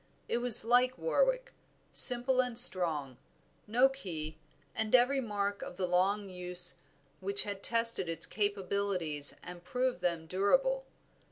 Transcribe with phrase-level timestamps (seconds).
[0.27, 1.53] It was like Warwick,
[1.93, 3.17] simple and strong,
[3.67, 4.39] no key,
[4.73, 6.77] and every mark of the long use
[7.19, 10.85] which had tested its capabilities and proved them durable.